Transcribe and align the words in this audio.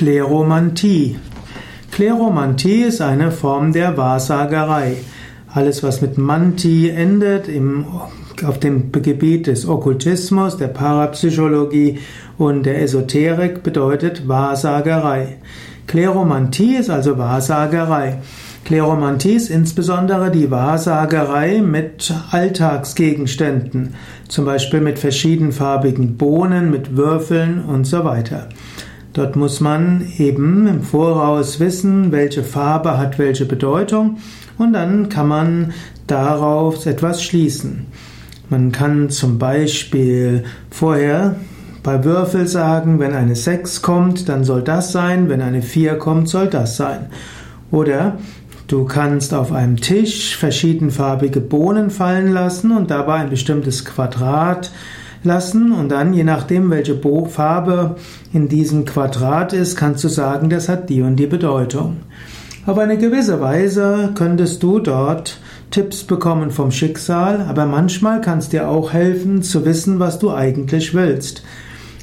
Kleromantie. 0.00 1.18
Kleromantie 1.92 2.84
ist 2.84 3.02
eine 3.02 3.30
Form 3.30 3.74
der 3.74 3.98
Wahrsagerei. 3.98 4.94
Alles, 5.52 5.82
was 5.82 6.00
mit 6.00 6.16
Manti 6.16 6.88
endet, 6.88 7.48
im, 7.48 7.84
auf 8.42 8.58
dem 8.58 8.92
Gebiet 8.92 9.46
des 9.46 9.68
Okkultismus, 9.68 10.56
der 10.56 10.68
Parapsychologie 10.68 11.98
und 12.38 12.64
der 12.64 12.80
Esoterik, 12.80 13.62
bedeutet 13.62 14.26
Wahrsagerei. 14.26 15.36
Kleromantie 15.86 16.76
ist 16.76 16.88
also 16.88 17.18
Wahrsagerei. 17.18 18.22
Kleromantie 18.64 19.34
ist 19.34 19.50
insbesondere 19.50 20.30
die 20.30 20.50
Wahrsagerei 20.50 21.60
mit 21.60 22.10
Alltagsgegenständen, 22.30 23.96
zum 24.28 24.46
Beispiel 24.46 24.80
mit 24.80 24.98
verschiedenfarbigen 24.98 26.16
Bohnen, 26.16 26.70
mit 26.70 26.96
Würfeln 26.96 27.62
und 27.62 27.86
so 27.86 28.02
weiter. 28.02 28.48
Dort 29.12 29.34
muss 29.34 29.60
man 29.60 30.06
eben 30.18 30.66
im 30.68 30.82
Voraus 30.82 31.58
wissen, 31.58 32.12
welche 32.12 32.44
Farbe 32.44 32.96
hat 32.96 33.18
welche 33.18 33.44
Bedeutung 33.44 34.18
und 34.56 34.72
dann 34.72 35.08
kann 35.08 35.26
man 35.26 35.72
darauf 36.06 36.86
etwas 36.86 37.22
schließen. 37.22 37.86
Man 38.48 38.72
kann 38.72 39.10
zum 39.10 39.38
Beispiel 39.38 40.44
vorher 40.70 41.36
bei 41.82 42.04
Würfel 42.04 42.46
sagen, 42.46 42.98
wenn 42.98 43.12
eine 43.12 43.34
6 43.34 43.82
kommt, 43.82 44.28
dann 44.28 44.44
soll 44.44 44.62
das 44.62 44.92
sein, 44.92 45.28
wenn 45.28 45.40
eine 45.40 45.62
4 45.62 45.96
kommt, 45.98 46.28
soll 46.28 46.48
das 46.48 46.76
sein. 46.76 47.06
Oder 47.70 48.18
du 48.68 48.84
kannst 48.84 49.34
auf 49.34 49.52
einem 49.52 49.76
Tisch 49.76 50.36
verschiedenfarbige 50.36 51.40
Bohnen 51.40 51.90
fallen 51.90 52.32
lassen 52.32 52.70
und 52.76 52.90
dabei 52.90 53.14
ein 53.14 53.30
bestimmtes 53.30 53.84
Quadrat 53.84 54.70
lassen 55.22 55.72
und 55.72 55.90
dann, 55.90 56.14
je 56.14 56.24
nachdem, 56.24 56.70
welche 56.70 56.98
Farbe 57.28 57.96
in 58.32 58.48
diesem 58.48 58.84
Quadrat 58.84 59.52
ist, 59.52 59.76
kannst 59.76 60.04
du 60.04 60.08
sagen, 60.08 60.50
das 60.50 60.68
hat 60.68 60.88
die 60.88 61.02
und 61.02 61.16
die 61.16 61.26
Bedeutung. 61.26 61.98
Auf 62.66 62.78
eine 62.78 62.98
gewisse 62.98 63.40
Weise 63.40 64.10
könntest 64.14 64.62
du 64.62 64.80
dort 64.80 65.40
Tipps 65.70 66.04
bekommen 66.04 66.50
vom 66.50 66.70
Schicksal, 66.70 67.46
aber 67.48 67.64
manchmal 67.66 68.20
kann 68.20 68.38
es 68.38 68.48
dir 68.48 68.68
auch 68.68 68.92
helfen 68.92 69.42
zu 69.42 69.64
wissen, 69.64 69.98
was 69.98 70.18
du 70.18 70.32
eigentlich 70.32 70.94
willst. 70.94 71.42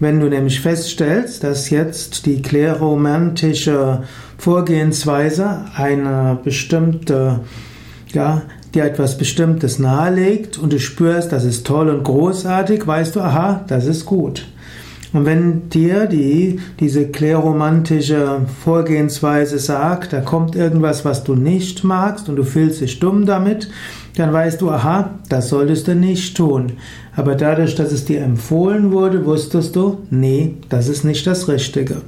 Wenn 0.00 0.20
du 0.20 0.28
nämlich 0.28 0.60
feststellst, 0.60 1.42
dass 1.42 1.70
jetzt 1.70 2.24
die 2.24 2.40
kleromantische 2.40 4.04
Vorgehensweise 4.38 5.64
eine 5.74 6.38
bestimmte 6.42 7.40
ja, 8.12 8.42
dir 8.74 8.84
etwas 8.84 9.18
Bestimmtes 9.18 9.78
nahelegt 9.78 10.58
und 10.58 10.72
du 10.72 10.78
spürst, 10.78 11.32
das 11.32 11.44
ist 11.44 11.66
toll 11.66 11.88
und 11.88 12.04
großartig, 12.04 12.86
weißt 12.86 13.16
du, 13.16 13.20
aha, 13.20 13.64
das 13.66 13.86
ist 13.86 14.06
gut. 14.06 14.46
Und 15.12 15.24
wenn 15.24 15.70
dir 15.70 16.06
die, 16.06 16.60
diese 16.80 17.06
kleromantische 17.06 18.42
Vorgehensweise 18.62 19.58
sagt, 19.58 20.12
da 20.12 20.20
kommt 20.20 20.54
irgendwas, 20.54 21.04
was 21.04 21.24
du 21.24 21.34
nicht 21.34 21.82
magst 21.82 22.28
und 22.28 22.36
du 22.36 22.44
fühlst 22.44 22.82
dich 22.82 23.00
dumm 23.00 23.24
damit, 23.24 23.70
dann 24.16 24.32
weißt 24.32 24.60
du, 24.60 24.70
aha, 24.70 25.14
das 25.28 25.48
solltest 25.48 25.88
du 25.88 25.94
nicht 25.94 26.36
tun. 26.36 26.72
Aber 27.16 27.36
dadurch, 27.36 27.74
dass 27.74 27.92
es 27.92 28.04
dir 28.04 28.20
empfohlen 28.20 28.92
wurde, 28.92 29.24
wusstest 29.24 29.76
du, 29.76 29.98
nee, 30.10 30.56
das 30.68 30.88
ist 30.88 31.04
nicht 31.04 31.26
das 31.26 31.48
Richtige. 31.48 32.02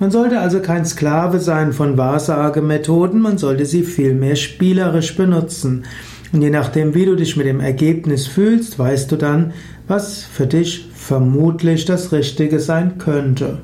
Man 0.00 0.10
sollte 0.10 0.40
also 0.40 0.60
kein 0.60 0.86
Sklave 0.86 1.40
sein 1.40 1.74
von 1.74 1.98
Wahrsagemethoden, 1.98 3.20
man 3.20 3.36
sollte 3.36 3.66
sie 3.66 3.82
vielmehr 3.82 4.34
spielerisch 4.34 5.14
benutzen. 5.14 5.84
Und 6.32 6.40
je 6.40 6.48
nachdem, 6.48 6.94
wie 6.94 7.04
du 7.04 7.16
dich 7.16 7.36
mit 7.36 7.46
dem 7.46 7.60
Ergebnis 7.60 8.26
fühlst, 8.26 8.78
weißt 8.78 9.12
du 9.12 9.16
dann, 9.16 9.52
was 9.88 10.22
für 10.22 10.46
dich 10.46 10.88
vermutlich 10.94 11.84
das 11.84 12.12
Richtige 12.12 12.60
sein 12.60 12.96
könnte. 12.96 13.58